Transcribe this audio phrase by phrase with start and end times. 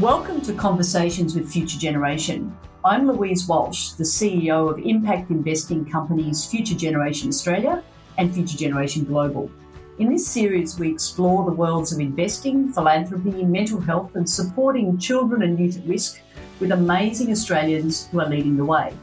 [0.00, 2.56] Welcome to Conversations with Future Generation.
[2.86, 7.84] I'm Louise Walsh, the CEO of impact investing companies Future Generation Australia
[8.16, 9.50] and Future Generation Global.
[9.98, 15.42] In this series, we explore the worlds of investing, philanthropy, mental health, and supporting children
[15.42, 16.22] and youth at risk
[16.60, 18.94] with amazing Australians who are leading the way.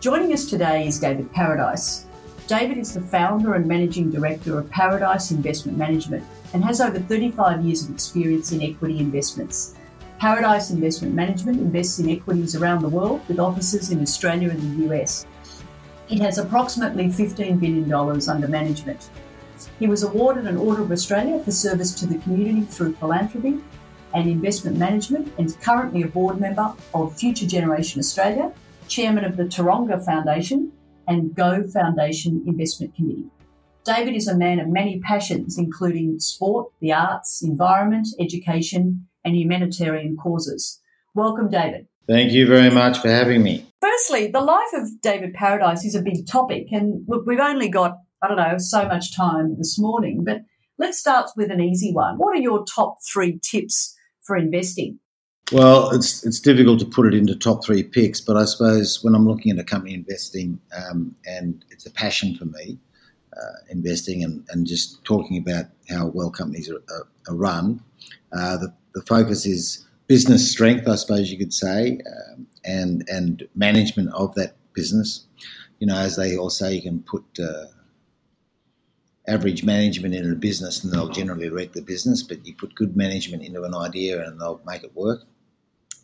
[0.00, 2.06] Joining us today is David Paradise.
[2.48, 7.64] David is the founder and managing director of Paradise Investment Management and has over 35
[7.64, 9.76] years of experience in equity investments.
[10.22, 14.86] Paradise Investment Management invests in equities around the world with offices in Australia and the
[14.86, 15.26] US.
[16.08, 19.10] It has approximately $15 billion under management.
[19.80, 23.58] He was awarded an Order of Australia for service to the community through philanthropy
[24.14, 28.52] and investment management and is currently a board member of Future Generation Australia,
[28.86, 30.70] chairman of the Taronga Foundation
[31.08, 33.26] and Go Foundation Investment Committee.
[33.84, 40.16] David is a man of many passions, including sport, the arts, environment, education, and humanitarian
[40.16, 40.80] causes.
[41.14, 41.86] Welcome, David.
[42.08, 43.66] Thank you very much for having me.
[43.80, 47.96] Firstly, the life of David Paradise is a big topic, and look, we've only got,
[48.22, 50.42] I don't know, so much time this morning, but
[50.78, 52.16] let's start with an easy one.
[52.16, 54.98] What are your top three tips for investing?
[55.52, 59.14] Well, it's it's difficult to put it into top three picks, but I suppose when
[59.14, 62.78] I'm looking at a company investing, um, and it's a passion for me,
[63.36, 67.82] uh, investing and, and just talking about how well companies are, are, are run,
[68.32, 73.48] uh, the, the focus is business strength, I suppose you could say, um, and and
[73.54, 75.26] management of that business.
[75.78, 77.66] You know, as they all say, you can put uh,
[79.28, 82.96] average management in a business and they'll generally wreck the business, but you put good
[82.96, 85.22] management into an idea and they'll make it work.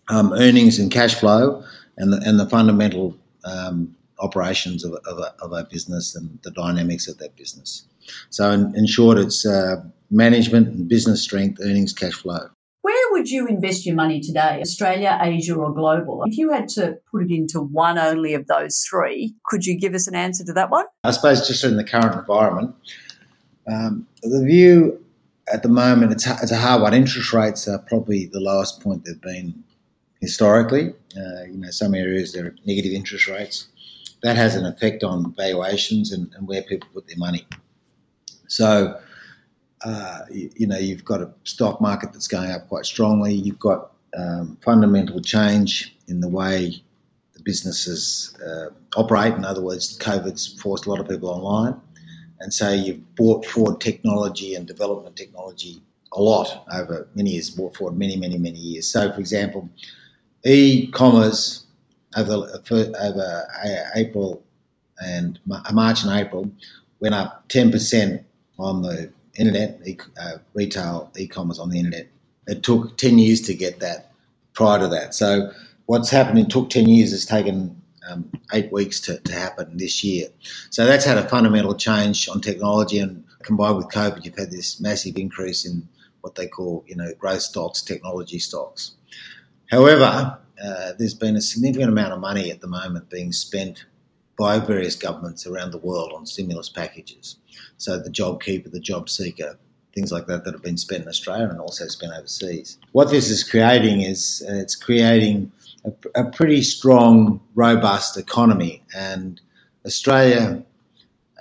[0.08, 1.62] Um, earnings and cash flow
[1.98, 6.50] and the, and the fundamental um, operations of, of, a, of, a, business and the
[6.50, 7.84] dynamics of that business.
[8.30, 12.48] So, in, in short, it's uh, management and business strength, earnings, cash flow.
[12.82, 16.22] Where would you invest your money today, Australia, Asia, or global?
[16.26, 19.94] If you had to put it into one only of those three, could you give
[19.94, 20.86] us an answer to that one?
[21.04, 22.74] I suppose just in the current environment,
[23.66, 25.04] um, the view
[25.52, 26.94] at the moment, it's, it's a hard one.
[26.94, 29.64] Interest rates are probably the lowest point they've been
[30.20, 30.94] historically.
[31.16, 33.68] Uh, you know, some areas there are negative interest rates.
[34.22, 37.46] That has an effect on valuations and, and where people put their money.
[38.48, 38.98] So,
[39.84, 43.32] uh, you, you, know, you've got a stock market that's going up quite strongly.
[43.32, 46.82] You've got um, fundamental change in the way
[47.34, 49.34] the businesses uh, operate.
[49.34, 51.80] In other words, COVID's forced a lot of people online.
[52.40, 57.76] And so you've brought forward technology and development technology a lot over many years, brought
[57.76, 58.88] forward many, many, many years.
[58.88, 59.68] So, for example,
[60.44, 61.66] e-commerce
[62.16, 63.48] over, over
[63.94, 64.42] April
[65.00, 66.50] and March and April
[67.00, 68.24] went up 10%
[68.58, 69.80] on the internet,
[70.20, 72.08] uh, retail e-commerce on the internet.
[72.46, 74.12] It took 10 years to get that
[74.54, 75.14] prior to that.
[75.14, 75.50] So
[75.86, 80.02] what's happened, it took 10 years, it's taken um, eight weeks to, to happen this
[80.02, 80.28] year.
[80.70, 84.80] So that's had a fundamental change on technology and combined with COVID, you've had this
[84.80, 85.88] massive increase in
[86.20, 88.92] what they call, you know, growth stocks, technology stocks.
[89.70, 93.84] However, uh, there's been a significant amount of money at the moment being spent
[94.38, 97.36] by various governments around the world on stimulus packages.
[97.76, 99.56] So the JobKeeper, the JobSeeker,
[99.94, 102.78] things like that that have been spent in Australia and also spent overseas.
[102.92, 105.50] What this is creating is uh, it's creating
[105.84, 109.40] a, a, pretty strong, robust economy, and
[109.84, 110.62] Australia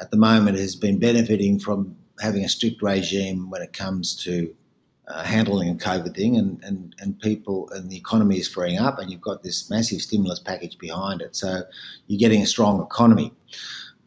[0.02, 4.56] at the moment has been benefiting from having a strict regime when it comes to
[5.08, 9.00] uh, handling a COVID thing, and, and, and people and the economy is freeing up,
[9.00, 11.36] and you've got this massive stimulus package behind it.
[11.36, 11.62] So
[12.08, 13.32] you're getting a strong economy.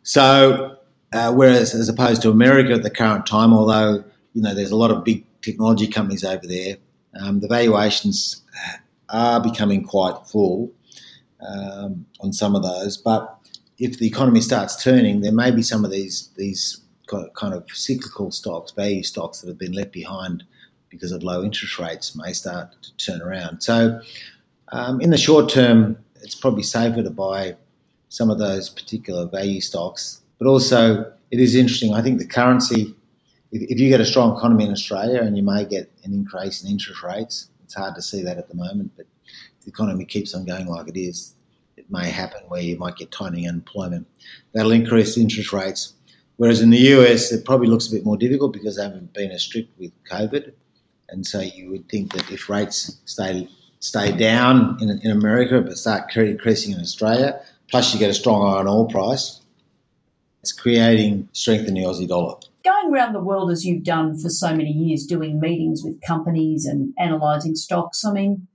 [0.02, 0.76] So
[1.12, 4.76] uh, whereas as opposed to America at the current time, although you know there's a
[4.76, 6.76] lot of big technology companies over there,
[7.20, 8.42] um, the valuations
[9.08, 10.70] are becoming quite full
[11.40, 12.96] um, on some of those.
[12.96, 13.36] But
[13.78, 16.82] if the economy starts turning, there may be some of these these
[17.34, 20.44] kind of cyclical stocks, value stocks that have been left behind
[20.90, 23.62] because of low interest rates may start to turn around.
[23.62, 24.00] So,
[24.72, 27.56] um, in the short term, it's probably safer to buy
[28.08, 30.20] some of those particular value stocks.
[30.38, 31.94] But also, it is interesting.
[31.94, 32.94] I think the currency,
[33.52, 36.62] if, if you get a strong economy in Australia and you may get an increase
[36.62, 38.90] in interest rates, it's hard to see that at the moment.
[38.96, 39.06] But
[39.62, 41.34] the economy keeps on going like it is,
[41.76, 44.06] it may happen where you might get tightening unemployment.
[44.52, 45.94] That'll increase interest rates.
[46.36, 49.30] Whereas in the US, it probably looks a bit more difficult because they haven't been
[49.30, 50.52] as strict with COVID.
[51.12, 53.48] And so you would think that if rates stay
[53.80, 57.40] stay down in, in America but start increasing in Australia,
[57.70, 59.40] plus you get a strong iron ore price,
[60.42, 62.36] it's creating strength in the Aussie dollar.
[62.62, 66.66] Going around the world as you've done for so many years, doing meetings with companies
[66.66, 68.46] and analysing stocks, I mean,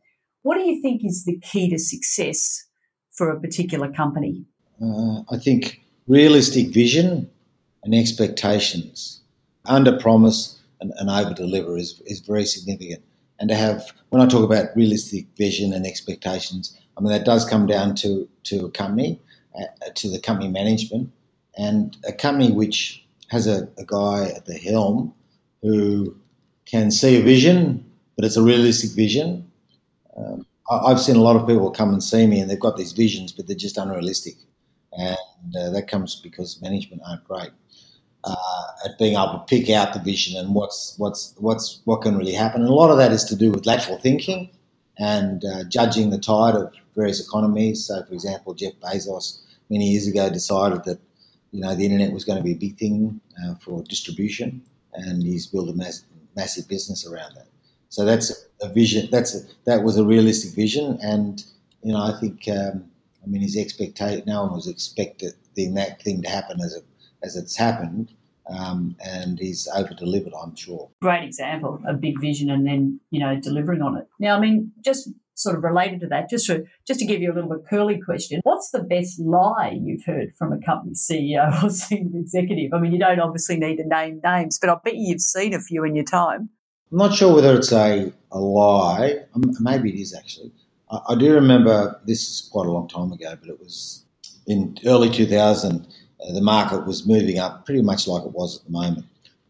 [0.43, 2.65] What do you think is the key to success
[3.11, 4.45] for a particular company?
[4.79, 7.27] Uh, I think realistic vision
[7.83, 9.21] and expectations.
[9.65, 13.03] Under promise and, and over deliver is, is very significant.
[13.39, 17.47] And to have, when I talk about realistic vision and expectations, I mean, that does
[17.47, 19.19] come down to, to a company,
[19.59, 21.11] uh, to the company management,
[21.57, 25.13] and a company which has a, a guy at the helm
[25.61, 26.15] who
[26.65, 27.83] can see a vision,
[28.15, 29.49] but it's a realistic vision.
[30.15, 32.77] Um, I, have seen a lot of people come and see me, and they've got
[32.77, 34.35] these visions, but they're just unrealistic,
[34.97, 35.17] and
[35.59, 37.51] uh, that comes because management aren't great
[38.25, 42.17] uh, at being able to pick out the vision and what's what's what's what can
[42.17, 42.61] really happen.
[42.61, 44.49] And a lot of that is to do with lateral thinking
[44.97, 47.85] and uh, judging the tide of various economies.
[47.85, 50.99] So, for example, Jeff Bezos many years ago decided that
[51.51, 54.61] you know the internet was going to be a big thing uh, for distribution,
[54.93, 56.03] and he's built a mass,
[56.35, 57.47] massive business around that.
[57.89, 59.07] So that's a vision.
[59.11, 61.43] That's a, that was a realistic vision, and
[61.83, 62.85] you know I think um,
[63.23, 64.23] I mean his expectation.
[64.25, 65.31] No one was expecting
[65.75, 66.83] that thing to happen as it
[67.25, 68.13] as it's happened,
[68.47, 70.33] um, and he's over delivered.
[70.33, 70.89] I'm sure.
[71.01, 74.07] Great example, a big vision, and then you know delivering on it.
[74.19, 77.31] Now, I mean, just sort of related to that, just to just to give you
[77.31, 81.63] a little bit curly question, what's the best lie you've heard from a company CEO
[81.63, 82.73] or senior executive?
[82.73, 85.59] I mean, you don't obviously need to name names, but I bet you've seen a
[85.59, 86.49] few in your time.
[86.91, 89.17] I'm not sure whether it's a, a lie.
[89.33, 90.51] Um, maybe it is actually.
[90.89, 94.05] I, I do remember this is quite a long time ago, but it was
[94.47, 95.87] in early 2000.
[96.21, 99.05] Uh, the market was moving up pretty much like it was at the moment,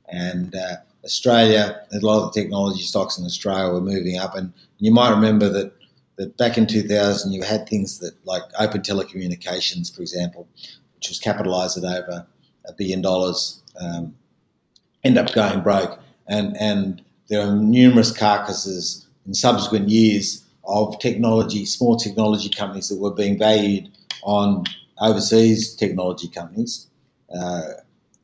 [0.09, 4.51] and uh, Australia, a lot of the technology stocks in Australia were moving up, and
[4.79, 5.71] you might remember that
[6.17, 10.47] that back in 2000 you had things that like Open Telecommunications, for example,
[10.95, 12.25] which was capitalised at over
[12.65, 14.15] a billion dollars, um,
[15.03, 21.65] end up going broke, and and there are numerous carcasses in subsequent years of technology,
[21.65, 23.89] small technology companies that were being valued
[24.23, 24.63] on
[24.99, 26.87] overseas technology companies
[27.37, 27.61] uh,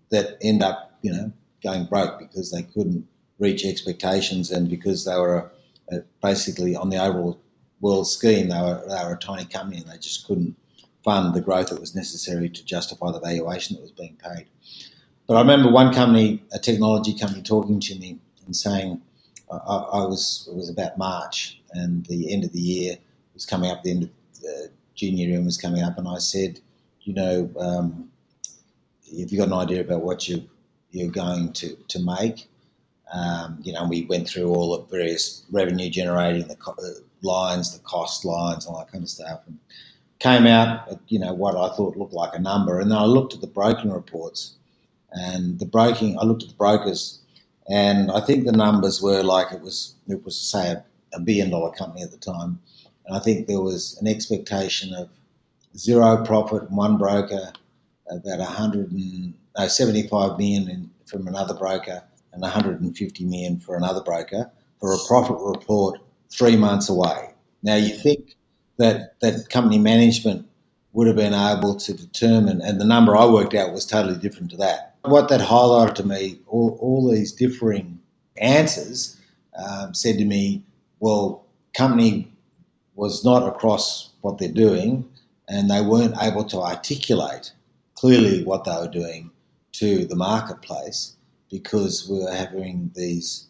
[0.10, 1.32] that end up, you know,
[1.64, 3.08] going broke because they couldn't
[3.40, 5.52] reach expectations and because they were
[5.92, 7.40] uh, basically on the overall
[7.82, 10.56] world scheme, they were, they were a tiny company and they just couldn't
[11.04, 14.46] fund the growth that was necessary to justify the valuation that was being paid.
[15.28, 19.02] But I remember one company, a technology company, talking to me and saying,
[19.52, 22.98] I, I was it was about March and the end of the year
[23.34, 23.84] was coming up.
[23.84, 24.10] The end of
[24.44, 24.68] uh,
[25.02, 26.60] junior year was coming up, and I said,
[27.02, 28.10] you know, um,
[29.20, 30.48] have you got an idea about what you
[30.92, 32.48] you're going to to make?
[33.12, 36.78] Um, you know, we went through all the various revenue generating the co-
[37.24, 39.58] lines, the cost lines, all that kind of stuff, and
[40.20, 42.80] came out at, you know what I thought looked like a number.
[42.80, 44.54] And then I looked at the broking reports,
[45.12, 46.18] and the broking.
[46.20, 47.20] I looked at the brokers,
[47.70, 50.76] and I think the numbers were like it was it was say
[51.14, 52.60] a billion dollar company at the time,
[53.12, 55.10] and I think there was an expectation of
[55.76, 57.52] zero profit, one broker,
[58.10, 64.02] about 100 and, no, 75 million in, from another broker, and 150 million for another
[64.02, 64.50] broker
[64.80, 66.00] for a profit report
[66.30, 67.34] three months away.
[67.64, 68.38] Now you think
[68.78, 70.48] that that company management
[70.94, 74.52] would have been able to determine, and the number I worked out was totally different
[74.52, 74.96] to that.
[75.02, 78.00] What that highlighted to me, all, all these differing
[78.38, 79.18] answers,
[79.58, 80.64] um, said to me,
[81.02, 82.32] well, company
[82.96, 85.10] was not across what they're doing,
[85.48, 87.54] and they weren't able to articulate
[87.96, 89.32] clearly what they were doing
[89.74, 91.16] to the marketplace
[91.50, 93.48] because we were having these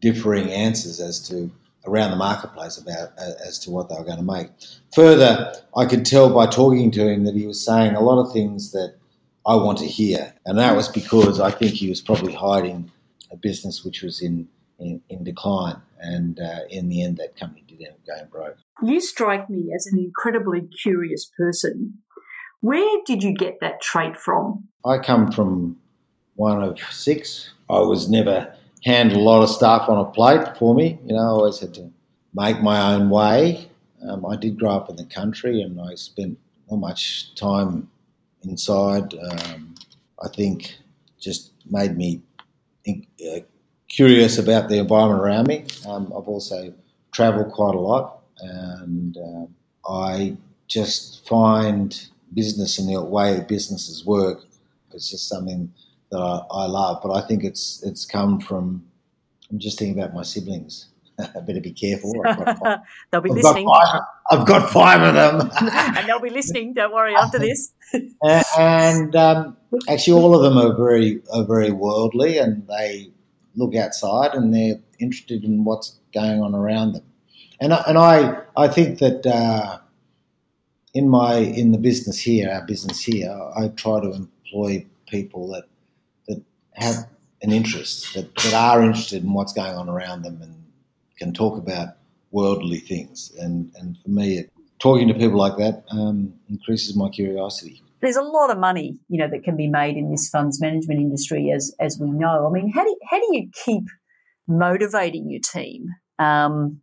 [0.00, 1.50] differing answers as to
[1.86, 4.50] around the marketplace about as to what they were going to make.
[4.94, 8.32] Further, I could tell by talking to him that he was saying a lot of
[8.32, 8.94] things that
[9.46, 12.90] I want to hear, and that was because I think he was probably hiding
[13.30, 17.64] a business which was in in, in decline, and uh, in the end, that company
[17.66, 18.56] did end up going broke.
[18.82, 21.98] You strike me as an incredibly curious person.
[22.60, 24.68] Where did you get that trait from?
[24.84, 25.76] I come from
[26.34, 27.52] one of six.
[27.70, 28.52] I was never
[28.84, 30.98] handed a lot of stuff on a plate for me.
[31.04, 31.90] You know, I always had to
[32.34, 33.68] make my own way.
[34.08, 36.38] Um, I did grow up in the country and I spent
[36.70, 37.90] not much time
[38.42, 39.14] inside.
[39.14, 39.74] Um,
[40.22, 40.76] I think
[41.20, 42.22] just made me
[42.88, 43.40] uh,
[43.88, 45.64] curious about the environment around me.
[45.86, 46.72] Um, I've also
[47.12, 49.46] travelled quite a lot and uh,
[49.90, 54.44] I just find business and the way businesses work.
[54.92, 55.72] It's just something
[56.10, 58.84] that I, I love, but I think it's it's come from.
[59.50, 60.88] I'm just thinking about my siblings.
[61.18, 62.12] I better be careful.
[62.22, 63.66] Got, they'll be I've listening.
[63.66, 65.50] Got five, I've got five of them,
[65.96, 66.74] and they'll be listening.
[66.74, 67.14] Don't worry.
[67.14, 67.72] After this,
[68.58, 69.56] and um,
[69.88, 73.10] actually, all of them are very are very worldly, and they
[73.54, 77.04] look outside and they're interested in what's going on around them.
[77.60, 79.78] And I, and I I think that uh,
[80.94, 85.64] in my in the business here, our business here, I try to employ people that
[86.28, 86.42] that
[86.74, 87.08] have
[87.42, 90.54] an interest that, that are interested in what's going on around them and
[91.18, 91.96] can talk about
[92.30, 93.32] worldly things.
[93.40, 94.44] And and for me,
[94.78, 99.18] talking to people like that um, increases my curiosity there's a lot of money, you
[99.18, 102.46] know, that can be made in this funds management industry, as as we know.
[102.46, 103.84] I mean, how do how do you keep
[104.46, 105.88] motivating your team?
[106.18, 106.80] Um,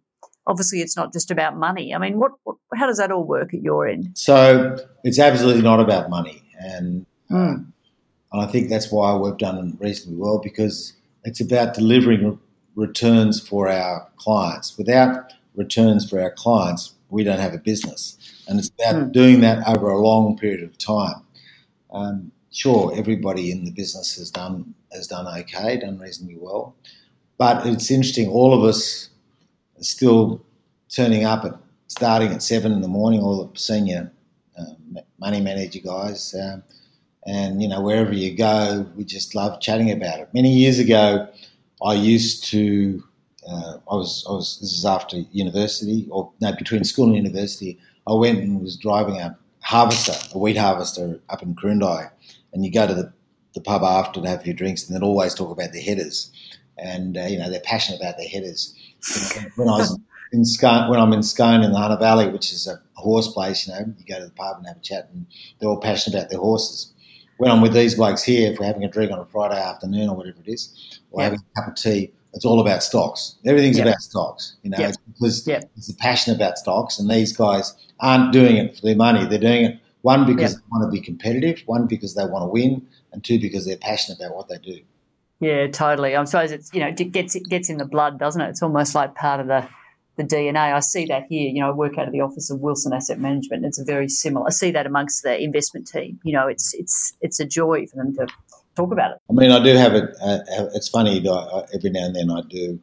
[0.47, 1.93] obviously, it's not just about money.
[1.93, 4.09] I mean, what, what, how does that all work at your end?
[4.15, 7.65] So it's absolutely not about money, and mm.
[8.31, 10.93] and I think that's why we've done reasonably well because
[11.23, 12.39] it's about delivering
[12.75, 14.77] returns for our clients.
[14.77, 19.11] Without returns for our clients, we don't have a business, and it's about mm.
[19.11, 21.21] doing that over a long period of time.
[21.91, 26.75] Um, sure, everybody in the business has done has done okay, done reasonably well,
[27.37, 28.29] but it's interesting.
[28.29, 29.09] All of us
[29.77, 30.43] are still
[30.89, 31.55] turning up at
[31.87, 33.21] starting at seven in the morning.
[33.21, 34.11] All the senior
[34.57, 36.63] uh, money manager guys, um,
[37.25, 40.29] and you know wherever you go, we just love chatting about it.
[40.33, 41.27] Many years ago,
[41.83, 43.03] I used to.
[43.47, 44.59] Uh, I was, I was.
[44.59, 47.79] This is after university, or no, between school and university.
[48.07, 52.09] I went and was driving a harvester, a wheat harvester up in Quirindi,
[52.53, 53.11] and you go to the,
[53.53, 56.31] the pub after to have your drinks, and they'd always talk about their headers
[56.77, 58.73] and uh, you know they're passionate about their headers.
[59.55, 59.99] when I was
[60.31, 63.67] in Scone, when I'm in Scone in the Hunter Valley, which is a horse place,
[63.67, 65.25] you know, you go to the pub and have a chat, and
[65.59, 66.93] they're all passionate about their horses.
[67.37, 70.09] When I'm with these blokes here, if we're having a drink on a Friday afternoon
[70.09, 71.31] or whatever it is, or yep.
[71.31, 73.35] having a cup of tea, it's all about stocks.
[73.45, 73.87] Everything's yep.
[73.87, 74.95] about stocks, you know, yep.
[75.07, 75.63] because yep.
[75.77, 79.25] it's a passion about stocks, and these guys aren't doing it for their money.
[79.25, 82.47] They're doing it one because they want to be competitive, one because they want to
[82.47, 84.79] win, and two because they're passionate about what they do.
[85.39, 86.15] Yeah, totally.
[86.15, 88.49] I suppose it's you know it gets it gets in the blood, doesn't it?
[88.49, 89.67] It's almost like part of the
[90.17, 90.73] the DNA.
[90.73, 91.49] I see that here.
[91.49, 93.63] You know, I work out of the office of Wilson Asset Management.
[93.63, 94.47] And it's a very similar.
[94.47, 96.19] I see that amongst the investment team.
[96.23, 98.27] You know, it's it's it's a joy for them to
[98.75, 99.17] talk about it.
[99.29, 100.15] I mean, I do have it.
[100.21, 100.39] Uh,
[100.73, 101.17] it's funny.
[101.73, 102.79] every now and then, I do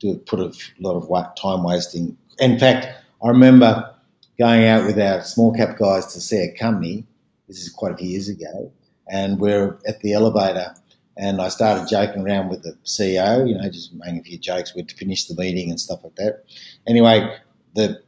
[0.00, 2.16] do put a lot of time wasting.
[2.38, 2.88] In fact,
[3.22, 3.94] I remember
[4.38, 7.06] going out with our small cap guys to see a company.
[7.48, 8.72] This is quite a few years ago,
[9.08, 10.74] and we're at the elevator
[11.16, 14.74] and I started joking around with the CEO, you know, just making a few jokes.
[14.74, 16.44] We'd finish the meeting and stuff like that.
[16.86, 17.36] Anyway,
[17.74, 18.00] the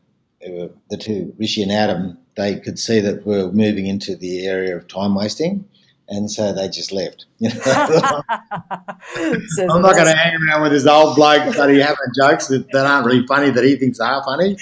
[0.46, 4.46] uh, the two Rishi and Adam, they could see that we are moving into the
[4.46, 5.66] area of time wasting,
[6.08, 7.26] and so they just left.
[7.40, 7.72] You know, so
[9.68, 12.64] I'm not going to hang around with this old bloke that he having jokes that,
[12.72, 14.56] that aren't really funny that he thinks are funny.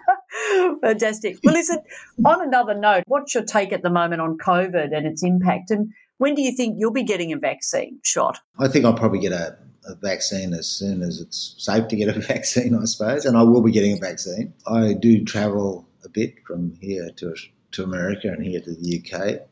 [0.82, 1.38] Fantastic.
[1.42, 1.78] Well, listen.
[2.26, 5.70] On another note, what's your take at the moment on COVID and its impact?
[5.70, 8.40] And when do you think you'll be getting a vaccine shot?
[8.58, 12.14] I think I'll probably get a, a vaccine as soon as it's safe to get
[12.14, 14.52] a vaccine, I suppose, and I will be getting a vaccine.
[14.66, 17.34] I do travel a bit from here to
[17.72, 19.48] to America and here to the UK.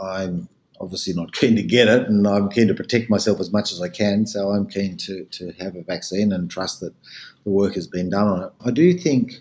[0.00, 0.48] I'm
[0.80, 3.80] obviously not keen to get it, and I'm keen to protect myself as much as
[3.80, 4.26] I can.
[4.26, 6.94] So I'm keen to, to have a vaccine and trust that
[7.44, 8.52] the work has been done on it.
[8.64, 9.34] I do think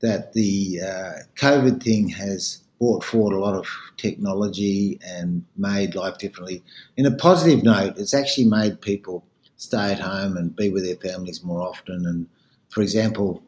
[0.00, 6.18] that the uh, COVID thing has brought forward a lot of technology and made life
[6.18, 6.64] differently.
[6.96, 9.24] In a positive note, it's actually made people
[9.56, 12.04] stay at home and be with their families more often.
[12.04, 12.26] And
[12.70, 13.40] for example,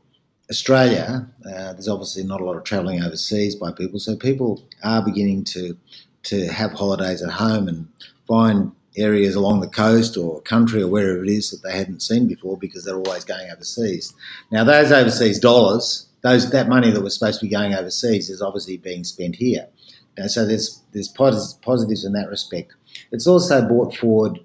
[0.50, 5.02] Australia, uh, there's obviously not a lot of travelling overseas by people, so people are
[5.02, 5.76] beginning to
[6.24, 7.88] to have holidays at home and
[8.26, 12.28] find areas along the coast or country or wherever it is that they hadn't seen
[12.28, 14.14] before because they're always going overseas.
[14.50, 18.40] Now, those overseas dollars those that money that was supposed to be going overseas is
[18.40, 19.68] obviously being spent here.
[20.16, 22.72] And so there's there's positives in that respect.
[23.12, 24.40] It's also brought forward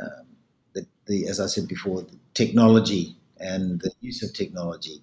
[0.00, 0.26] um,
[0.74, 5.00] the, the, as I said before, technology and the use of technology,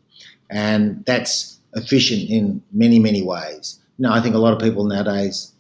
[0.50, 3.80] and that's efficient in many many ways.
[3.98, 5.54] Now I think a lot of people nowadays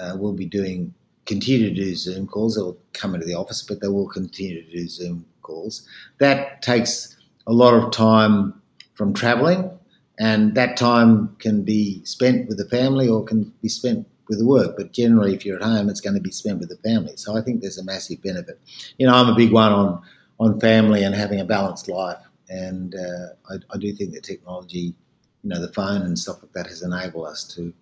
[0.00, 2.54] uh, will be doing continue to do Zoom calls.
[2.54, 5.86] They'll come into the office, but they will continue to do Zoom calls.
[6.18, 8.60] That takes a lot of time
[8.94, 9.70] from travelling
[10.18, 14.46] and that time can be spent with the family or can be spent with the
[14.46, 14.76] work.
[14.76, 17.16] But generally, if you're at home, it's going to be spent with the family.
[17.16, 18.58] So I think there's a massive benefit.
[18.98, 20.02] You know, I'm a big one on
[20.38, 24.94] on family and having a balanced life, and uh, I, I, do think that technology,
[25.42, 27.72] you know, the phone and stuff like that, has enabled us to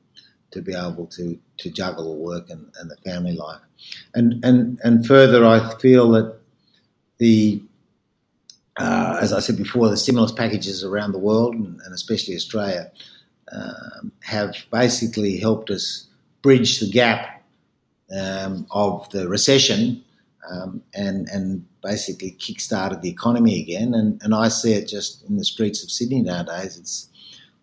[0.54, 3.61] to be able to to juggle work and, and the family life.
[4.14, 6.38] And and and further, I feel that
[7.18, 7.62] the
[8.76, 12.90] uh, as I said before, the stimulus packages around the world, and, and especially Australia,
[13.52, 16.06] um, have basically helped us
[16.42, 17.42] bridge the gap
[18.16, 20.02] um, of the recession
[20.50, 23.94] um, and and basically kick-started the economy again.
[23.94, 26.78] And, and I see it just in the streets of Sydney nowadays.
[26.78, 27.08] It's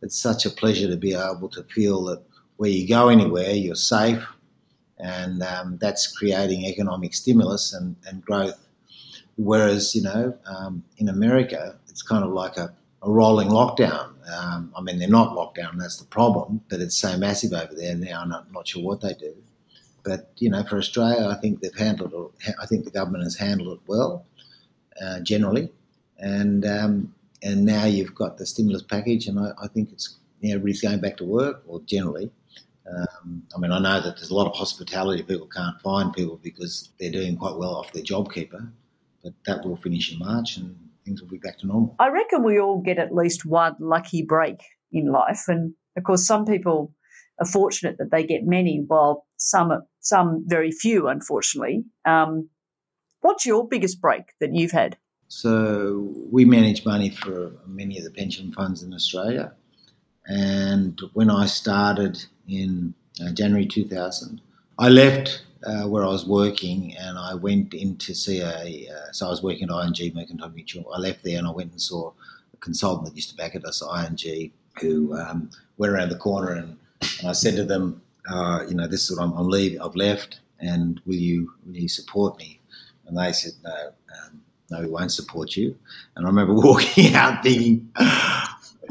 [0.01, 2.21] it's such a pleasure to be able to feel that
[2.57, 4.23] where you go anywhere, you're safe,
[4.97, 8.67] and um, that's creating economic stimulus and, and growth.
[9.37, 14.13] Whereas, you know, um, in America, it's kind of like a, a rolling lockdown.
[14.31, 17.95] Um, I mean, they're not lockdown, that's the problem, but it's so massive over there
[17.95, 19.33] now, I'm not, not sure what they do.
[20.03, 23.37] But, you know, for Australia, I think they've handled it, I think the government has
[23.37, 24.25] handled it well,
[25.03, 25.71] uh, generally.
[26.19, 30.49] And, um, and now you've got the stimulus package, and I, I think it's, you
[30.49, 32.29] know, everybody's going back to work, or generally.
[32.93, 36.39] Um, I mean, I know that there's a lot of hospitality people can't find people
[36.43, 38.69] because they're doing quite well off their JobKeeper,
[39.23, 41.95] but that will finish in March and things will be back to normal.
[41.99, 46.25] I reckon we all get at least one lucky break in life, and of course,
[46.25, 46.93] some people
[47.39, 51.85] are fortunate that they get many, while some some very few, unfortunately.
[52.05, 52.49] Um,
[53.21, 54.97] what's your biggest break that you've had?
[55.27, 59.53] So we manage money for many of the pension funds in Australia,
[60.25, 64.41] and when I started in uh, January 2000.
[64.77, 68.87] I left uh, where I was working and I went in to see a.
[68.91, 70.91] Uh, so I was working at ING Mercantile Mutual.
[70.93, 72.11] I left there and I went and saw
[72.53, 76.53] a consultant that used to back at us, ING, who um, went around the corner
[76.53, 76.77] and,
[77.19, 79.81] and I said to them, uh, you know, this is what I'm, I'm leaving.
[79.81, 82.59] I've left, and will you will you support me?
[83.07, 83.91] And they said, no,
[84.25, 85.75] um, no, we won't support you.
[86.15, 87.89] And I remember walking out thinking,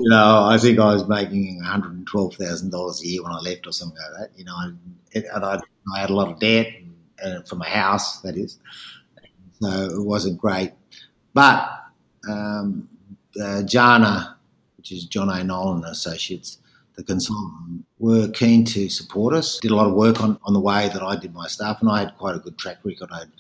[0.00, 3.22] you know, I think I was making one hundred and twelve thousand dollars a year
[3.22, 4.38] when I left, or something like that.
[4.38, 4.56] You know,
[5.14, 5.60] and I,
[5.94, 6.68] I had a lot of debt
[7.22, 8.58] and, from a house, that is.
[9.60, 10.72] So it wasn't great,
[11.34, 11.68] but
[12.28, 12.88] um,
[13.40, 14.38] uh, Jana,
[14.78, 15.44] which is John A.
[15.44, 16.58] Nolan Associates,
[16.96, 19.58] the consultant, were keen to support us.
[19.60, 21.90] Did a lot of work on, on the way that I did my stuff, and
[21.90, 23.10] I had quite a good track record.
[23.12, 23.32] I had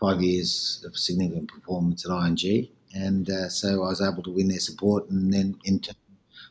[0.00, 4.48] five years of significant performance at ING and uh, so I was able to win
[4.48, 5.08] their support.
[5.10, 5.94] And then in turn,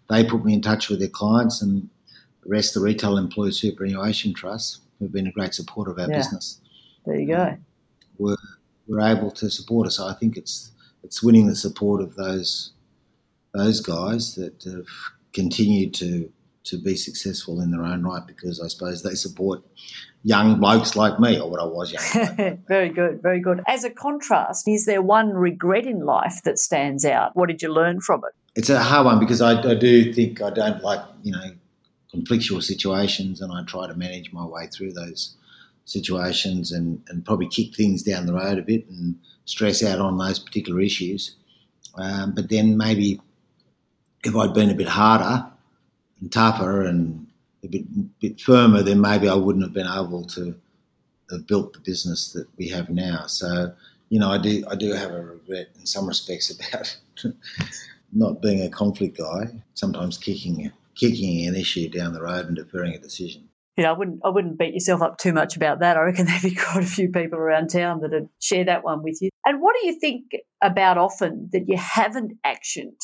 [0.10, 1.90] they put me in touch with their clients, and
[2.44, 6.18] the rest the Retail Employee Superannuation Trust, who've been a great supporter of our yeah.
[6.18, 6.60] business.
[7.06, 7.42] There you go.
[7.42, 7.66] Um,
[8.18, 8.38] were
[8.88, 10.00] were able to support us.
[10.00, 10.72] I think it's
[11.04, 12.74] it's winning the support of those
[13.54, 14.88] those guys that have
[15.34, 16.32] continued to
[16.66, 19.64] to be successful in their own right because I suppose they support
[20.24, 22.60] young blokes like me, or what I was young.
[22.68, 23.62] very good, very good.
[23.68, 27.36] As a contrast, is there one regret in life that stands out?
[27.36, 28.34] What did you learn from it?
[28.60, 31.52] It's a hard one because I, I do think I don't like, you know,
[32.14, 35.38] conflictual situations and I try to manage my way through those
[35.86, 40.18] situations and, and probably kick things down the road a bit and stress out on
[40.18, 41.38] those particular issues.
[41.96, 43.22] Um, but then maybe
[44.26, 45.50] if I'd been a bit harder
[46.20, 47.28] and tougher and
[47.64, 50.54] a bit, bit firmer, then maybe I wouldn't have been able to
[51.32, 53.26] have built the business that we have now.
[53.28, 53.72] So,
[54.10, 56.98] you know, I do I do have a regret in some respects about
[58.12, 59.50] not being a conflict guy.
[59.74, 63.50] Sometimes kicking kicking an issue down the road and deferring a decision.
[63.78, 65.96] Yeah, I wouldn't I wouldn't beat yourself up too much about that.
[65.96, 69.22] I reckon there'd be quite a few people around town that'd share that one with
[69.22, 69.30] you.
[69.46, 73.00] And what do you think about often that you haven't actioned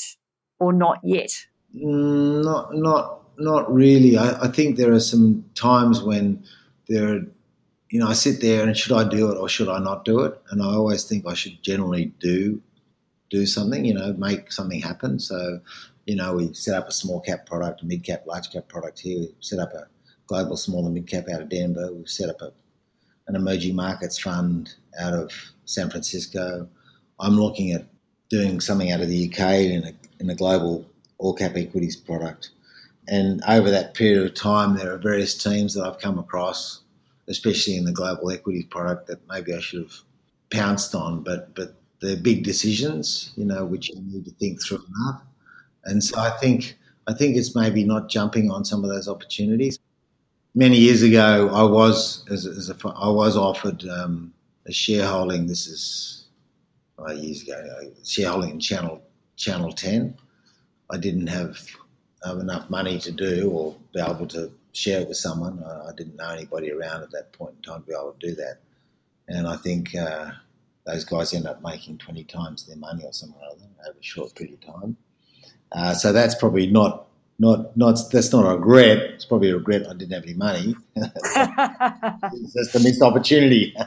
[0.60, 1.32] or not yet?
[1.76, 4.18] Mm, not not not really.
[4.18, 6.44] I, I, think there are some times when
[6.88, 7.20] there are,
[7.90, 10.22] you know, I sit there and should I do it or should I not do
[10.22, 10.40] it?
[10.52, 12.62] And I always think I should generally do
[13.36, 15.20] do something, you know, make something happen.
[15.20, 15.60] So,
[16.06, 19.00] you know, we set up a small cap product, a mid cap, large cap product
[19.00, 19.20] here.
[19.20, 19.88] We set up a
[20.28, 21.92] global small and mid cap out of Denver.
[21.94, 22.54] We've set up a,
[23.28, 25.32] an emerging markets fund out of
[25.66, 26.68] San Francisco.
[27.20, 27.86] I'm looking at
[28.30, 30.86] doing something out of the UK in a, in a global
[31.18, 32.52] all cap equities product.
[33.08, 36.82] And over that period of time, there are various teams that I've come across,
[37.28, 40.00] especially in the global equities product, that maybe I should have
[40.50, 41.22] pounced on.
[41.22, 45.22] But but they're big decisions, you know, which you need to think through enough.
[45.86, 49.80] And so I think I think it's maybe not jumping on some of those opportunities.
[50.56, 54.34] Many years ago, I was as, as a, I was offered um,
[54.66, 55.48] a shareholding.
[55.48, 56.26] This is
[57.14, 57.62] years ago.
[58.04, 59.02] Shareholding in Channel
[59.36, 60.18] Channel Ten.
[60.90, 61.58] I didn't have
[62.24, 65.64] um, enough money to do or be able to share it with someone.
[65.64, 68.28] I, I, didn't know anybody around at that point in time to be able to
[68.28, 68.60] do that.
[69.28, 70.32] And I think uh,
[70.86, 74.04] those guys end up making 20 times their money or something or other over a
[74.04, 74.98] short period of time.
[75.72, 78.98] Uh, so that's probably not not not that's not a regret.
[78.98, 80.76] It's probably a regret I didn't have any money.
[80.96, 83.76] it's just a missed opportunity.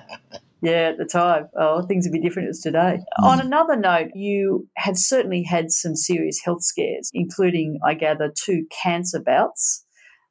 [0.60, 1.48] Yeah, at the time.
[1.56, 2.98] Oh, things would be different as today.
[3.20, 3.24] Mm.
[3.24, 8.66] On another note, you have certainly had some serious health scares, including, I gather, two
[8.82, 9.84] cancer bouts.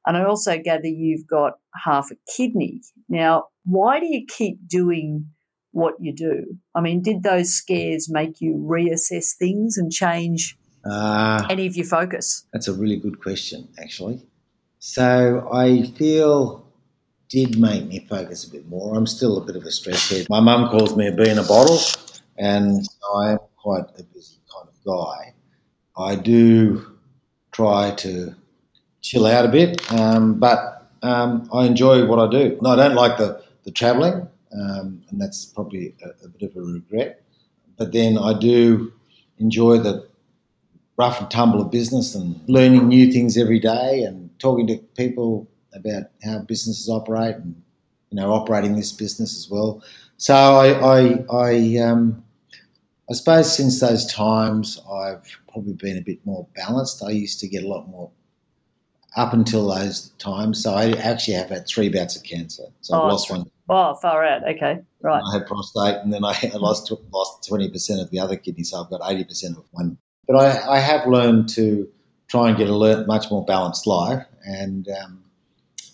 [0.06, 2.82] And I also gather you've got half a kidney.
[3.08, 5.28] Now, why do you keep doing
[5.72, 6.58] what you do?
[6.76, 11.86] I mean, did those scares make you reassess things and change uh, any of your
[11.86, 12.46] focus?
[12.54, 14.22] That's a really good question, actually.
[14.80, 16.68] So I feel
[17.30, 18.96] did make me focus a bit more.
[18.96, 20.28] I'm still a bit of a stress head.
[20.30, 21.80] My mum calls me a bee in a bottle,
[22.38, 25.34] and I am quite a busy kind of guy.
[25.98, 26.86] I do
[27.52, 28.34] try to
[29.02, 32.60] chill out a bit, um, but um, I enjoy what I do.
[32.66, 36.62] I don't like the, the travelling, um, and that's probably a, a, bit of a
[36.62, 37.24] regret.
[37.78, 38.94] But then I do
[39.40, 40.08] enjoy the
[40.98, 45.48] rough and tumble of business and learning new things every day and talking to people
[45.74, 47.62] about how businesses operate and
[48.10, 49.84] you know operating this business as well.
[50.18, 52.24] So I I, I, um,
[53.10, 57.04] I suppose since those times I've probably been a bit more balanced.
[57.04, 58.10] I used to get a lot more
[59.16, 60.64] up until those times.
[60.64, 62.64] So I actually have had three bouts of cancer.
[62.82, 63.52] So oh, I've lost one.
[63.70, 64.48] Oh, far out.
[64.48, 65.22] Okay, right.
[65.22, 68.64] I had prostate, and then I lost lost twenty percent of the other kidney.
[68.64, 69.98] So I've got eighty percent of one.
[70.28, 71.88] But I, I have learned to
[72.28, 75.24] try and get a much more balanced life, and um,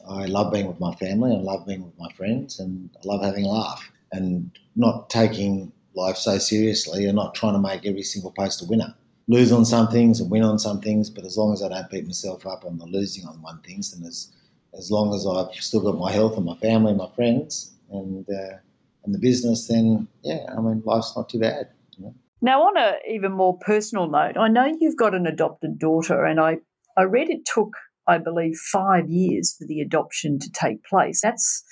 [0.08, 1.32] I love being with my family.
[1.32, 5.72] I love being with my friends, and I love having a laugh and not taking
[5.96, 8.94] life so seriously, and not trying to make every single post a winner
[9.28, 11.90] lose on some things and win on some things, but as long as I don't
[11.90, 14.30] beat myself up on the losing on one things, and as
[14.78, 18.26] as long as I've still got my health and my family and my friends and
[18.30, 18.58] uh,
[19.04, 21.70] and the business, then yeah, I mean life's not too bad.
[21.98, 22.16] You know?
[22.42, 26.40] Now, on a even more personal note, I know you've got an adopted daughter, and
[26.40, 26.58] I
[26.98, 27.74] I read it took
[28.08, 31.22] I believe five years for the adoption to take place.
[31.22, 31.64] That's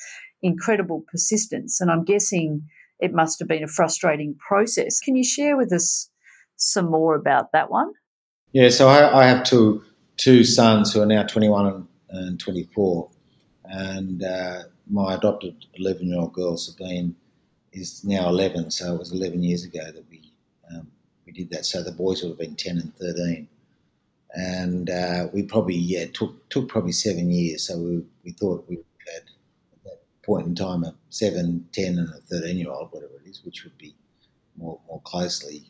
[0.41, 2.67] incredible persistence, and I'm guessing
[2.99, 4.99] it must have been a frustrating process.
[4.99, 6.09] Can you share with us
[6.55, 7.91] some more about that one?
[8.51, 9.83] Yeah, so I, I have two
[10.17, 13.09] two sons who are now 21 and, and 24,
[13.65, 17.15] and uh, my adopted 11 year old girl Sabine
[17.73, 18.71] is now 11.
[18.71, 20.31] So it was 11 years ago that we
[20.73, 20.87] um,
[21.25, 21.65] we did that.
[21.65, 23.47] So the boys would have been 10 and 13,
[24.33, 27.67] and uh, we probably yeah took took probably seven years.
[27.67, 29.23] So we we thought we had
[29.73, 33.29] at that point in time a 7, 10, and a 13 year old, whatever it
[33.29, 33.95] is, which would be
[34.57, 35.63] more more closely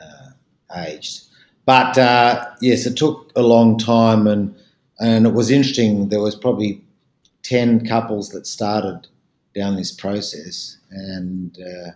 [0.00, 0.30] uh,
[0.76, 1.24] aged.
[1.64, 4.54] But uh, yes, it took a long time, and
[5.00, 6.08] and it was interesting.
[6.08, 6.82] There was probably
[7.42, 9.06] ten couples that started
[9.54, 11.90] down this process, and uh,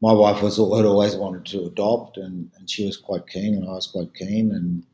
[0.00, 3.64] my wife was had always wanted to adopt, and, and she was quite keen, and
[3.64, 4.84] I was quite keen, and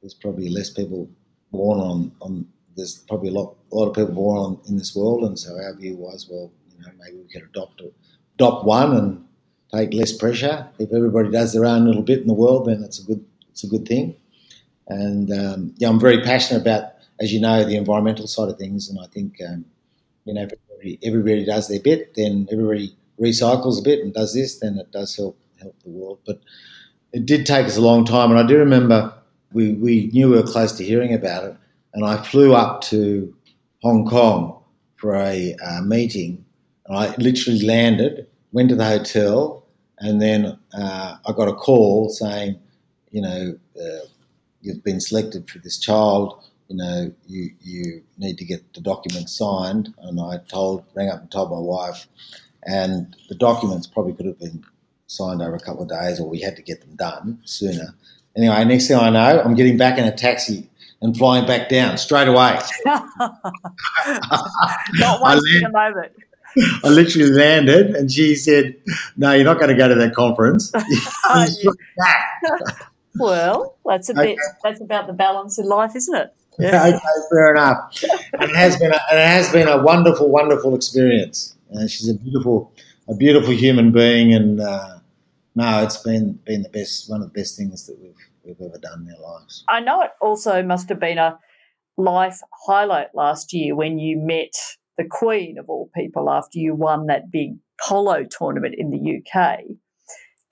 [0.00, 1.08] there's probably less people
[1.52, 4.94] born on, on there's probably a lot a lot of people born on, in this
[4.94, 7.82] world, and so our view was, well, you know, maybe we could adopt
[8.34, 9.26] adopt one and
[9.72, 10.66] take less pressure.
[10.78, 13.64] If everybody does their own little bit in the world, then it's a good it's
[13.64, 14.16] a good thing.
[14.88, 18.88] And um, yeah, I'm very passionate about, as you know, the environmental side of things.
[18.88, 19.64] And I think um,
[20.24, 24.58] you know, everybody, everybody does their bit, then everybody recycles a bit and does this,
[24.58, 26.18] then it does help help the world.
[26.26, 26.40] But
[27.12, 29.12] it did take us a long time, and I do remember
[29.52, 31.56] we we knew we were close to hearing about it,
[31.94, 33.34] and I flew up to
[33.82, 34.62] Hong Kong
[34.96, 36.44] for a uh, meeting.
[36.86, 39.66] And I literally landed went to the hotel,
[39.98, 42.58] and then uh, I got a call saying,
[43.10, 44.06] you know, uh,
[44.66, 46.42] you've been selected for this child.
[46.68, 49.94] You know, you you need to get the documents signed.
[49.98, 52.06] And I told, rang up and told my wife,
[52.64, 54.64] and the documents probably could have been
[55.06, 57.94] signed over a couple of days, or we had to get them done sooner.
[58.36, 60.68] Anyway, next thing I know, I'm getting back in a taxi
[61.00, 62.58] and flying back down straight away.
[62.84, 63.30] Not
[65.22, 66.12] wasting a moment.
[66.84, 68.74] I literally landed, and she said,
[69.16, 70.72] "No, you're not going to go to that conference."
[73.18, 74.34] well, that's a okay.
[74.34, 74.38] bit.
[74.62, 76.34] That's about the balance in life, isn't it?
[76.58, 76.86] Yeah.
[76.86, 76.98] okay,
[77.30, 78.02] fair enough.
[78.34, 78.92] And it has been.
[78.92, 81.56] A, it has been a wonderful, wonderful experience.
[81.74, 82.72] Uh, she's a beautiful,
[83.08, 84.98] a beautiful human being, and uh,
[85.54, 88.78] no, it's been been the best, one of the best things that we've we've ever
[88.78, 89.64] done in our lives.
[89.68, 91.38] I know it also must have been a
[91.96, 94.52] life highlight last year when you met
[94.98, 99.60] the Queen of all people after you won that big polo tournament in the UK.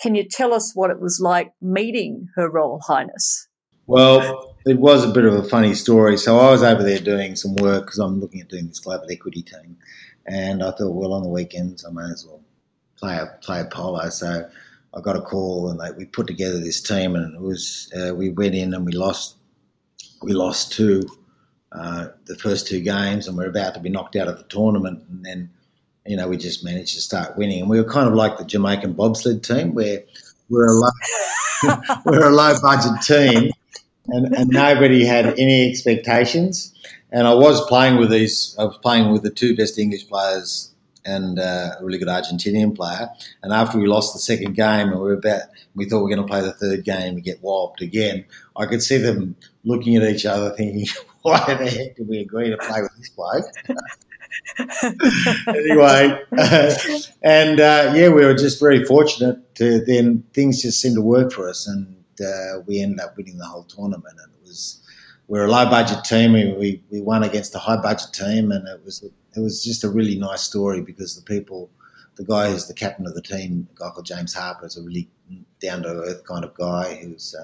[0.04, 3.48] Can you tell us what it was like meeting Her Royal Highness?
[3.86, 6.18] Well, it was a bit of a funny story.
[6.18, 9.06] So I was over there doing some work because I'm looking at doing this global
[9.10, 9.78] equity team,
[10.26, 12.42] and I thought, well, on the weekends I may as well
[12.96, 14.10] play a play a polo.
[14.10, 14.46] So
[14.92, 18.14] I got a call, and they, we put together this team, and it was uh,
[18.14, 19.36] we went in and we lost
[20.20, 21.00] we lost two
[21.72, 25.02] uh, the first two games, and we're about to be knocked out of the tournament,
[25.08, 25.48] and then
[26.06, 28.44] you know we just managed to start winning, and we were kind of like the
[28.44, 30.02] Jamaican bobsled team, where
[30.48, 30.90] we're a low,
[32.04, 33.52] we're a low budget team,
[34.08, 36.72] and, and nobody had any expectations.
[37.10, 38.56] And I was playing with these.
[38.58, 40.74] I was playing with the two best English players
[41.06, 43.08] and uh, a really good Argentinian player.
[43.42, 45.42] And after we lost the second game, and we were about,
[45.74, 48.24] we thought we were going to play the third game and get walloped again.
[48.56, 50.86] I could see them looking at each other, thinking,
[51.22, 53.44] "Why the heck did we agree to play with this bloke?"
[55.48, 56.74] anyway, uh,
[57.22, 59.54] and uh, yeah, we were just very fortunate.
[59.56, 63.38] To, then things just seemed to work for us, and uh, we ended up winning
[63.38, 64.16] the whole tournament.
[64.18, 64.82] And it was
[65.28, 66.32] we're a low budget team.
[66.32, 69.88] We, we won against a high budget team, and it was it was just a
[69.88, 71.70] really nice story because the people,
[72.16, 74.82] the guy who's the captain of the team, a guy called James Harper, is a
[74.82, 75.08] really
[75.60, 77.34] down to earth kind of guy who's.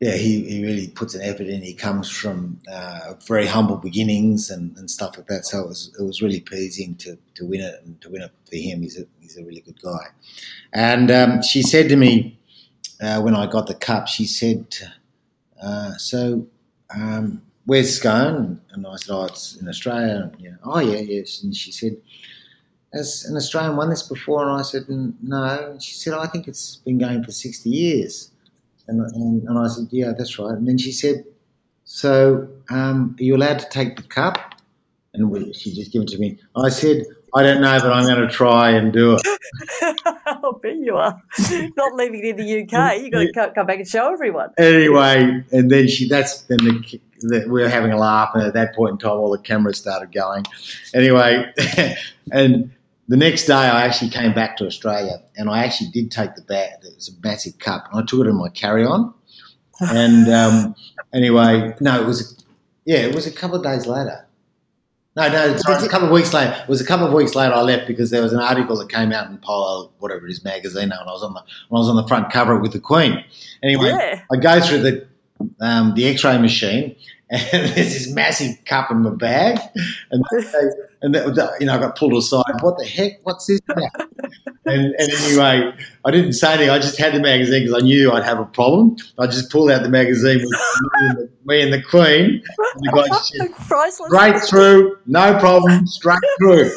[0.00, 1.60] Yeah, he, he really puts an effort in.
[1.60, 5.44] He comes from uh, very humble beginnings and, and stuff like that.
[5.44, 8.30] So it was it was really pleasing to, to win it and to win it
[8.48, 8.82] for him.
[8.82, 10.06] He's a he's a really good guy.
[10.72, 12.38] And um, she said to me
[13.00, 14.76] uh, when I got the cup, she said,
[15.60, 16.46] uh, "So
[16.94, 18.60] um, where's Scone?
[18.72, 20.30] And I said, oh, it's in Australia.
[20.32, 21.42] And, oh, yeah, yes.
[21.42, 21.98] And she said,
[22.94, 24.42] has an Australian won this before?
[24.42, 25.70] And I said, no.
[25.72, 28.30] And she said, I think it's been going for 60 years.
[28.88, 30.52] And, and, and I said, yeah, that's right.
[30.52, 31.24] And then she said,
[31.84, 34.54] so um, are you allowed to take the cup?
[35.14, 36.38] And we, she just gave it to me.
[36.56, 39.22] I said, I don't know, but I'm going to try and do it.
[40.26, 41.20] I'll bet you are.
[41.76, 43.02] Not leaving it in the UK.
[43.02, 44.50] You've got to come back and show everyone.
[44.56, 48.54] Anyway, and then she, that's, then the, the, we were having a laugh, and at
[48.54, 50.44] that point in time, all the cameras started going.
[50.94, 51.52] Anyway,
[52.32, 52.70] and
[53.08, 56.42] the next day, I actually came back to Australia, and I actually did take the
[56.42, 56.82] bat.
[56.82, 59.14] It was a massive cup, and I took it in my carry on.
[59.80, 60.74] And um,
[61.14, 62.44] anyway, no, it was,
[62.84, 64.26] yeah, it was a couple of days later.
[65.16, 66.56] No, no, sorry, a couple of weeks later.
[66.62, 68.88] It was a couple of weeks later I left because there was an article that
[68.88, 71.88] came out in Polo, whatever it is, magazine, and I was on the I was
[71.88, 73.24] on the front cover with the Queen.
[73.62, 74.22] Anyway, yeah.
[74.30, 75.06] I go through the
[75.60, 76.94] um, the X-ray machine,
[77.30, 79.58] and there's this massive cup in my bag,
[80.12, 80.44] and they,
[81.02, 82.44] and that, you know I got pulled aside.
[82.60, 83.20] What the heck?
[83.22, 83.90] What's this about?
[84.66, 85.72] and, and anyway,
[86.04, 86.70] I didn't say anything.
[86.70, 88.96] I just had the magazine because I knew I'd have a problem.
[89.18, 92.42] I just pulled out the magazine with me and the, me and the Queen.
[92.74, 93.08] And the
[93.70, 96.70] guy straight through, no problem, straight through.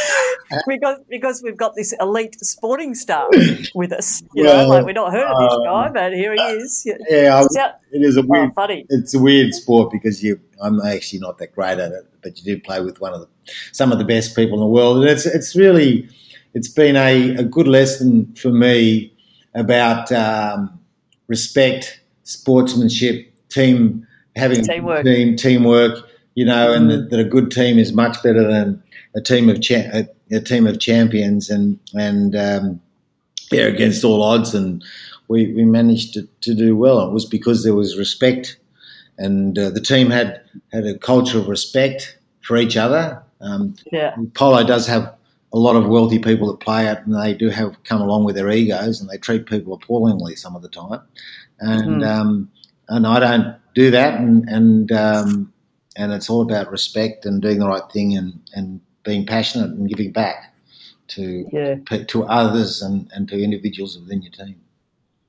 [0.68, 3.28] because because we've got this elite sporting star
[3.74, 4.22] with us.
[4.34, 6.82] You well, know, like we're not heard of this guy, um, but here he is.
[6.84, 8.50] Yeah, yeah it is a oh, weird.
[8.50, 8.86] Oh, funny.
[8.88, 10.40] It's a weird sport because you.
[10.62, 13.28] I'm actually not that great at it, but you do play with one of the
[13.72, 16.08] some of the best people in the world, and it's it's really
[16.54, 19.12] it's been a, a good lesson for me
[19.54, 20.78] about um,
[21.26, 25.04] respect, sportsmanship, team having teamwork.
[25.04, 26.10] team teamwork.
[26.36, 28.82] You know, and that, that, a good team is much better than
[29.14, 32.80] a team of cha- a, a, team of champions, and and um,
[33.52, 34.82] yeah, against all odds, and
[35.28, 37.00] we, we managed to, to do well.
[37.06, 38.58] It was because there was respect,
[39.18, 43.22] and uh, the team had had a culture of respect for each other.
[43.40, 44.14] Um, yeah.
[44.34, 45.14] Polo does have
[45.52, 48.34] a lot of wealthy people that play it, and they do have come along with
[48.34, 51.00] their egos, and they treat people appallingly some of the time.
[51.60, 52.06] And mm.
[52.06, 52.50] um,
[52.88, 55.52] and I don't do that, and and um,
[55.96, 59.88] and it's all about respect and doing the right thing, and and being passionate and
[59.88, 60.54] giving back
[61.06, 61.76] to yeah.
[62.06, 64.56] to others and, and to individuals within your team.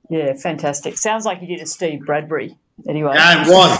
[0.09, 0.97] Yeah, fantastic.
[0.97, 3.79] Sounds like you did a Steve Bradbury Anyway, yeah, it was.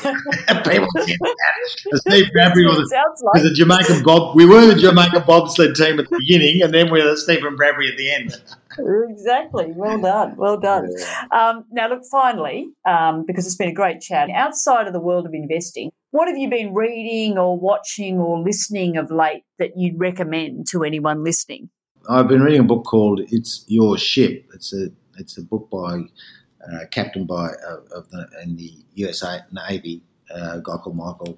[0.68, 2.00] People did that.
[2.00, 3.34] Steve Bradbury was, a, like.
[3.34, 4.36] was a Jamaican bob.
[4.36, 7.56] We were the Jamaican bobsled team at the beginning, and then we were the Stephen
[7.56, 8.42] Bradbury at the end.
[9.10, 9.74] exactly.
[9.76, 10.38] Well done.
[10.38, 10.90] Well done.
[10.98, 11.24] Yeah.
[11.32, 15.26] Um, now, look, finally, um, because it's been a great chat, outside of the world
[15.26, 20.00] of investing, what have you been reading or watching or listening of late that you'd
[20.00, 21.70] recommend to anyone listening?
[22.10, 26.02] I've been reading a book called "It's Your Ship." It's a it's a book by
[26.72, 30.02] uh, captained by uh, of the in the USA Navy,
[30.32, 31.38] uh, a guy called Michael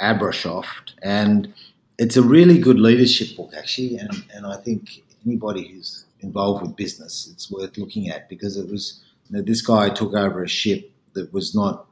[0.00, 0.66] Abrashoff,
[1.02, 1.52] and
[1.98, 6.76] it's a really good leadership book actually, and, and I think anybody who's involved with
[6.76, 10.48] business, it's worth looking at because it was you know, this guy took over a
[10.48, 11.86] ship that was not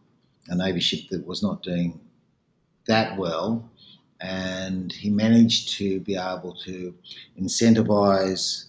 [0.49, 2.01] a navy ship that was not doing
[2.87, 3.71] that well,
[4.21, 6.95] and he managed to be able to
[7.41, 8.67] incentivize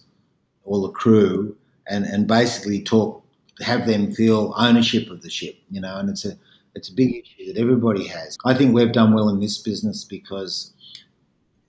[0.64, 1.56] all the crew
[1.88, 3.23] and, and basically talk
[3.60, 6.36] have them feel ownership of the ship, you know, and it's a
[6.74, 8.36] it's a big issue that everybody has.
[8.44, 10.72] I think we've done well in this business because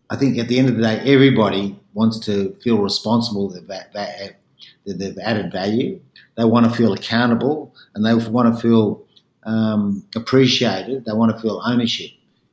[0.10, 4.38] I think at the end of the day, everybody wants to feel responsible that, that,
[4.86, 6.00] that they've added value.
[6.38, 9.06] They want to feel accountable and they want to feel
[9.43, 11.06] um, appreciated.
[11.06, 12.12] They want to feel ownership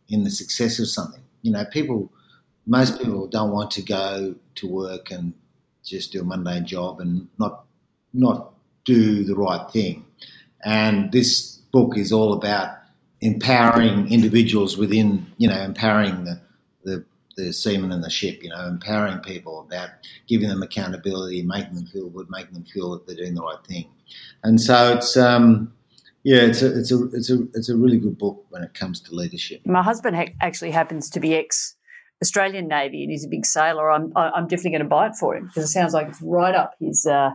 [0.09, 1.23] in the success of something.
[1.43, 2.13] You know, people,
[2.67, 5.33] most people don't want to go to work and
[5.85, 7.65] just do a mundane job and not
[8.15, 8.52] not
[8.85, 10.05] do the right thing.
[10.65, 12.77] And this book is all about
[13.21, 16.41] empowering individuals within, you know, empowering the,
[16.85, 17.05] the,
[17.37, 19.91] the seamen and the ship, you know, empowering people about
[20.29, 23.65] giving them accountability, making them feel good, making them feel that they're doing the right
[23.67, 23.89] thing.
[24.43, 25.73] And so it's, um,
[26.25, 29.01] yeah, it's a, it's a, it's a, it's a really good book when it comes
[29.03, 29.65] to leadership.
[29.67, 31.77] My husband ha- actually happens to be ex
[32.23, 33.91] Australian Navy and he's a big sailor.
[33.91, 36.55] I'm, I'm definitely going to buy it for him because it sounds like it's right
[36.55, 37.31] up his, uh,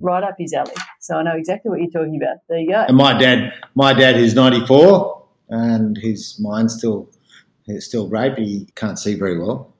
[0.00, 0.74] right up his alley.
[1.00, 2.38] So I know exactly what you're talking about.
[2.48, 2.84] There you go.
[2.88, 7.10] And my dad, my dad is 94 and his mind's still
[7.68, 9.74] it's still great, but he can't see very well.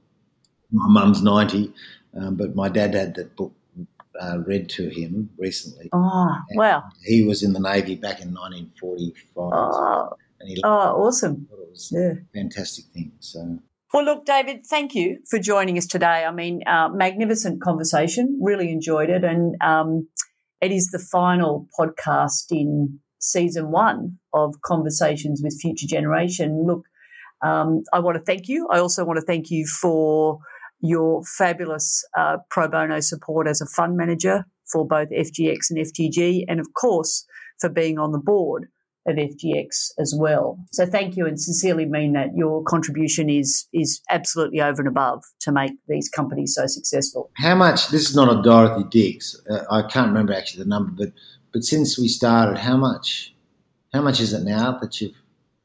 [0.72, 1.72] My mum's 90,
[2.18, 3.52] um, but my dad had that book
[4.20, 5.88] uh, read to him recently.
[5.92, 6.82] Oh, wow.
[7.04, 9.36] He was in the Navy back in 1945.
[9.36, 11.46] Oh, and he oh awesome.
[11.52, 12.14] It was yeah.
[12.34, 13.12] fantastic thing.
[13.20, 13.60] So.
[13.96, 16.26] Well, look, David, thank you for joining us today.
[16.26, 18.38] I mean, uh, magnificent conversation.
[18.42, 19.24] Really enjoyed it.
[19.24, 20.08] And um,
[20.60, 26.66] it is the final podcast in season one of Conversations with Future Generation.
[26.66, 26.84] Look,
[27.42, 28.68] um, I want to thank you.
[28.70, 30.40] I also want to thank you for
[30.78, 36.44] your fabulous uh, pro bono support as a fund manager for both FGX and FGG,
[36.48, 37.24] and of course
[37.58, 38.66] for being on the board
[39.06, 40.58] of FGX as well.
[40.72, 45.24] So thank you, and sincerely mean that your contribution is is absolutely over and above
[45.40, 47.30] to make these companies so successful.
[47.34, 47.88] How much?
[47.88, 49.40] This is not a Dorothy Dix.
[49.48, 51.12] Uh, I can't remember actually the number, but
[51.52, 53.34] but since we started, how much?
[53.92, 55.14] How much is it now that you've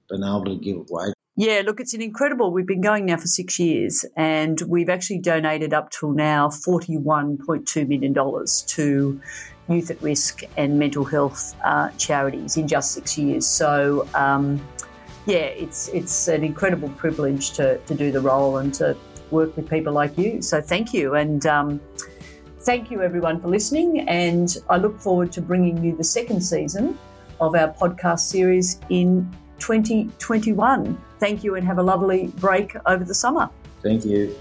[0.08, 1.14] been able to give away?
[1.42, 2.54] Yeah, look, it's an incredible.
[2.54, 7.88] We've been going now for six years, and we've actually donated up till now $41.2
[7.88, 9.22] million to
[9.68, 13.48] youth at risk and mental health uh, charities in just six years.
[13.48, 14.64] So, um,
[15.26, 18.96] yeah, it's it's an incredible privilege to, to do the role and to
[19.32, 20.44] work with people like you.
[20.44, 21.16] So, thank you.
[21.16, 21.82] And um,
[22.60, 24.02] thank you, everyone, for listening.
[24.02, 27.00] And I look forward to bringing you the second season
[27.40, 29.28] of our podcast series in
[29.62, 31.02] 2021.
[31.20, 33.50] Thank you and have a lovely break over the summer.
[33.82, 34.36] Thank you.